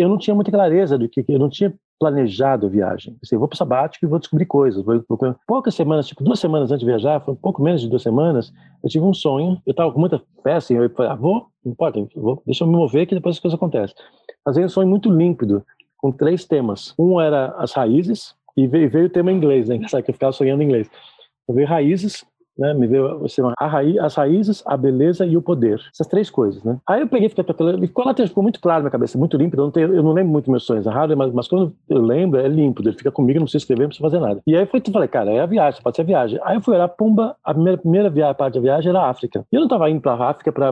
[0.00, 3.16] eu não tinha muita clareza do que eu não tinha planejado a viagem.
[3.22, 4.82] Assim, vou para o sabático e vou descobrir coisas.
[5.46, 8.52] Poucas semanas, tipo duas semanas antes de viajar, foi um pouco menos de duas semanas,
[8.82, 9.60] eu tive um sonho.
[9.66, 12.68] Eu estava com muita fé, assim, eu falei, ah, vou, não importa, vou, deixa eu
[12.68, 13.94] me mover que depois as coisas acontecem.
[14.42, 15.62] Fazia um sonho muito límpido,
[15.98, 16.94] com três temas.
[16.98, 19.80] Um era as raízes, e veio, veio o tema em inglês, né?
[19.88, 20.90] Sabe que eu ficava sonhando em inglês.
[21.48, 22.24] Eu veio raízes,
[22.60, 22.74] né?
[22.74, 25.80] Me veio assim, a raiz, as raízes, a beleza e o poder.
[25.92, 26.78] Essas três coisas, né?
[26.86, 29.62] Aí eu peguei, fiquei e ficou ficou muito claro na minha cabeça, muito límpido.
[29.62, 32.38] Eu não, tenho, eu não lembro muito meus sonhos, raro, mas, mas quando eu lembro,
[32.38, 32.88] é límpido.
[32.88, 34.40] Ele fica comigo, não precisa escrever, não precisa fazer nada.
[34.46, 36.38] E aí foi, eu falei, cara, é a viagem, pode ser a viagem.
[36.44, 39.44] Aí eu fui olhar, pumba, a primeira, primeira viagem, parte da viagem era a África.
[39.50, 40.68] E eu não estava indo para a África para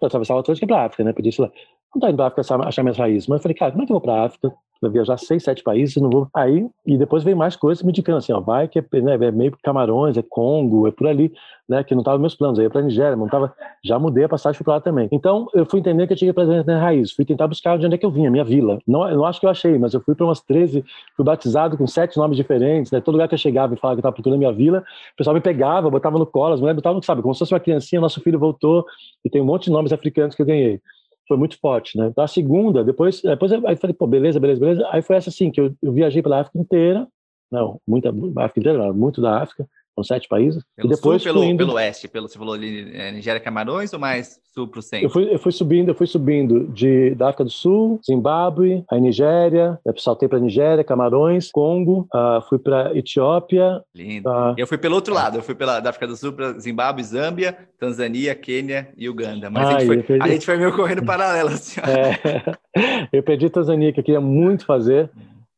[0.00, 1.12] atravessar o Atlântico para a África, né?
[1.12, 1.50] Podia, sei lá,
[1.94, 3.26] não tá indo para a África achar minhas raízes.
[3.26, 4.52] Mas eu falei, cara, como é que eu vou para a África?
[4.82, 6.28] Vou viajar seis, sete países, não vou.
[6.34, 9.30] Aí, e depois veio mais coisas me indicando assim, ó, vai que é, né, é
[9.30, 11.32] meio Camarões, é Congo, é por ali,
[11.68, 12.58] né, que não estava nos meus planos.
[12.58, 13.54] Aí para Nigéria, não tava,
[13.84, 15.08] já mudei a passagem para lá também.
[15.12, 17.86] Então, eu fui entender que eu tinha que ir para raiz, fui tentar buscar de
[17.86, 18.80] onde é que eu vinha, minha vila.
[18.84, 20.84] Não, eu não acho que eu achei, mas eu fui para umas 13,
[21.16, 23.00] fui batizado com sete nomes diferentes, né?
[23.00, 25.40] Todo lugar que eu chegava e falava que estava procurando minha vila, o pessoal me
[25.40, 28.38] pegava, botava no colo, as mulheres botavam, sabe, como se fosse uma criancinha, nosso filho
[28.38, 28.84] voltou
[29.24, 30.80] e tem um monte de nomes africanos que eu ganhei
[31.26, 32.06] foi muito forte, né?
[32.08, 34.88] Então, a segunda, depois, depois aí falei, pô, beleza, beleza, beleza.
[34.90, 37.06] Aí foi essa assim, que eu, eu viajei pela África inteira,
[37.50, 40.62] não, muita, África inteira, muito da África, são sete países.
[40.76, 41.58] Pelo e depois sul, pelo, indo...
[41.58, 45.06] pelo oeste, pelo, você falou ali, é, Nigéria, Camarões ou mais sul para o centro?
[45.06, 49.00] Eu fui, eu fui subindo, eu fui subindo de, da África do Sul, Zimbábue, aí
[49.00, 53.82] Nigéria, eu saltei para Nigéria, Camarões, Congo, uh, fui para Etiópia.
[53.94, 54.28] Lindo.
[54.28, 57.04] Uh, eu fui pelo outro lado, eu fui pela da África do Sul para Zimbábue,
[57.04, 59.50] Zâmbia, Tanzânia, Quênia e Uganda.
[59.50, 60.22] Mas a, gente foi, perdi...
[60.22, 61.50] a gente foi meio correndo paralelo.
[61.50, 65.10] Assim, é, eu perdi Tanzânia, que eu queria muito fazer,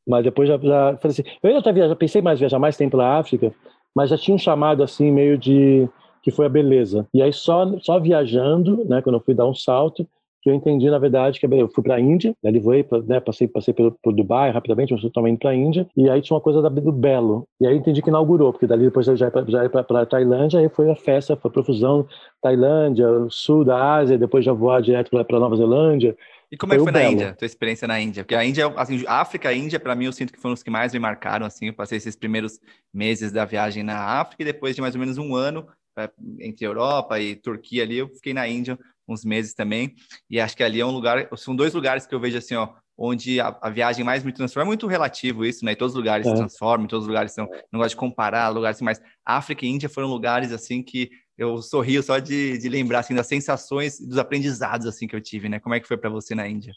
[0.07, 3.19] mas depois já, já falei assim, eu ainda já pensei mais viajar mais tempo pela
[3.19, 3.53] África,
[3.95, 5.89] mas já tinha um chamado assim meio de
[6.23, 7.06] que foi a beleza.
[7.12, 10.06] E aí só só viajando, né, quando eu fui dar um salto,
[10.42, 13.47] que eu entendi na verdade que eu fui para a Índia, né, voei, né, passei
[13.47, 16.41] passei pelo por Dubai rapidamente, mas estou indo para a Índia, e aí tinha uma
[16.41, 17.47] coisa da, do Belo.
[17.61, 20.69] E aí entendi que inaugurou, porque dali depois eu já ia para a Tailândia, aí
[20.69, 22.07] foi a festa, foi a profusão
[22.42, 26.17] Tailândia, sul da Ásia, depois já voar direto para Nova Zelândia.
[26.51, 28.25] E como é que foi na Índia, tua experiência na Índia?
[28.25, 30.71] Porque a Índia, assim, África e Índia, para mim, eu sinto que foram os que
[30.71, 32.61] mais me marcaram, assim, eu passei esses primeiros
[32.93, 35.67] meses da viagem na África e depois de mais ou menos um ano,
[35.99, 36.11] é,
[36.41, 39.95] entre Europa e Turquia ali, eu fiquei na Índia uns meses também,
[40.31, 42.71] e acho que ali é um lugar, são dois lugares que eu vejo assim, ó,
[42.97, 45.99] onde a, a viagem mais me transforma, é muito relativo isso, né, em todos os
[45.99, 46.31] lugares é.
[46.31, 49.67] se transformam, em todos os lugares são, não gosto de comparar lugares assim, mas África
[49.67, 53.99] e Índia foram lugares, assim, que eu sorrio só de, de lembrar assim das sensações
[53.99, 55.59] dos aprendizados assim que eu tive, né?
[55.59, 56.73] Como é que foi para você na Índia?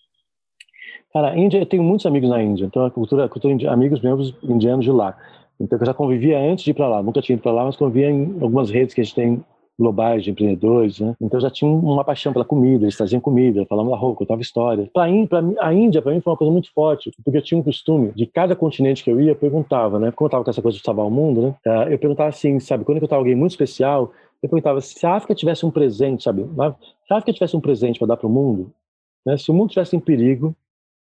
[1.14, 4.34] Cara, Índia, eu tenho muitos amigos na Índia, então a cultura, a cultura amigos meus
[4.44, 5.16] indianos de lá.
[5.60, 7.76] Então eu já convivia antes de ir para lá, nunca tinha ido para lá, mas
[7.76, 9.46] convivia em algumas redes que a gente tem
[9.78, 11.16] globais de empreendedores, né?
[11.22, 14.90] Então já tinha uma paixão pela comida, eles traziam comida, falavam da roupa, contavam história.
[14.92, 18.12] Para a Índia, para mim foi uma coisa muito forte, porque eu tinha um costume
[18.16, 20.12] de cada continente que eu ia, eu perguntava, né?
[20.12, 21.56] Como eu estava com essa coisa de salvar o mundo, né?
[21.66, 24.12] Eh, eu perguntava assim, sabe, quando eu estava alguém muito especial,
[24.42, 26.44] eu perguntava se a África tivesse um presente, sabe?
[26.44, 28.72] Se a África tivesse um presente para dar para o mundo,
[29.26, 29.38] né?
[29.38, 30.56] se o mundo tivesse em perigo,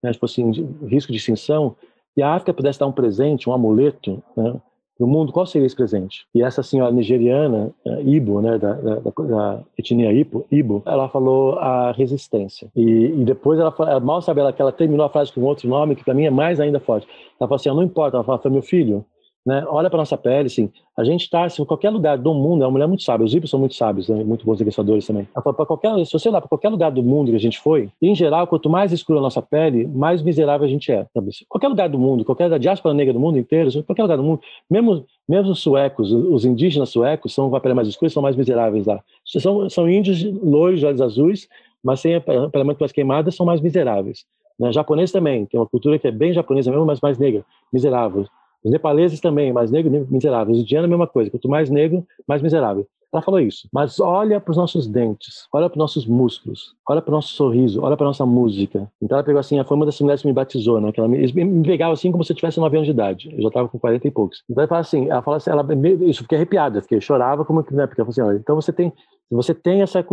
[0.02, 0.12] né?
[0.14, 0.50] fosse em
[0.86, 1.76] risco de extinção,
[2.16, 4.54] e a África pudesse dar um presente, um amuleto, né?
[4.96, 6.24] Para o mundo, qual seria esse presente?
[6.34, 11.58] E essa senhora nigeriana, uh, Ibo, né, da, da, da, etnia Ibo, Ibo, ela falou
[11.58, 12.68] a resistência.
[12.76, 15.68] E, e depois ela, ela, mal sabe ela que ela terminou a frase com outro
[15.68, 17.06] nome que para mim é mais ainda forte.
[17.40, 19.04] Ela falou assim: não importa, ela falou, meu filho,
[19.44, 19.62] né?
[19.68, 22.66] Olha para nossa pele, assim, a gente está, assim, em qualquer lugar do mundo, é
[22.66, 24.24] uma mulher muito sábia, os hippies são muito sábios, né?
[24.24, 25.28] muito bons negociadores também.
[25.34, 28.14] Fala, qualquer, se você olhar para qualquer lugar do mundo que a gente foi, em
[28.14, 31.06] geral, quanto mais escura a nossa pele, mais miserável a gente é.
[31.12, 31.30] Sabe?
[31.48, 34.40] Qualquer lugar do mundo, qualquer da diáspora negra do mundo inteiro, qualquer lugar do mundo,
[34.70, 38.36] mesmo, mesmo os suecos, os indígenas suecos, são com a pele mais escura, são mais
[38.36, 39.02] miseráveis lá.
[39.26, 41.48] São, são índios loiros, olhos azuis,
[41.82, 44.24] mas sem a pele muito mais queimada, são mais miseráveis.
[44.58, 44.72] Né?
[44.72, 48.26] Japonês também, tem uma cultura que é bem japonesa mesmo, mas mais negra, miserável.
[48.64, 50.54] Os nepaleses também, mais negro, miserável.
[50.54, 51.30] Os indianos, a mesma coisa.
[51.30, 52.86] Quanto mais negro, mais miserável.
[53.14, 53.68] Ela falou isso.
[53.72, 57.28] Mas olha para os nossos dentes, olha para os nossos músculos, olha para o nosso
[57.28, 58.90] sorriso, olha para a nossa música.
[59.00, 60.90] Então ela pegou assim, foi uma das mulheres que me batizou, né?
[60.90, 63.32] Que ela me, me pegava assim como se eu tivesse 9 anos de idade.
[63.32, 64.42] Eu já estava com 40 e poucos.
[64.50, 65.64] Então ela fala assim, ela fala assim, ela,
[66.08, 67.86] isso, fiquei arrepiada, fiquei, chorava como né?
[67.86, 68.92] Porque ela falou assim, olha, então você tem,
[69.30, 70.04] você tem essa,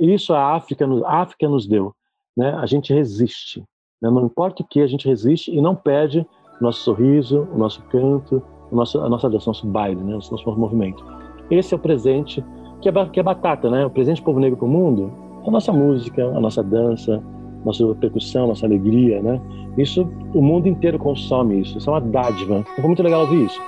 [0.00, 1.92] isso a África, a África nos deu,
[2.34, 2.54] né?
[2.54, 3.62] A gente resiste,
[4.00, 4.08] né?
[4.08, 6.26] Não importa o que, a gente resiste e não perde
[6.60, 10.12] o nosso sorriso, o nosso canto, o nosso, a nossa dança, o nosso baile, né?
[10.12, 11.04] o nosso, movimento.
[11.50, 12.44] Esse é o presente
[12.80, 13.86] que é, que é batata, né?
[13.86, 15.12] O presente do povo negro para o mundo
[15.44, 17.22] é a nossa música, a nossa dança,
[17.64, 19.40] nossa percussão, nossa alegria, né?
[19.76, 21.78] Isso, o mundo inteiro consome isso.
[21.78, 22.64] Isso é uma dádiva.
[22.74, 23.60] Foi muito legal ouvir isso.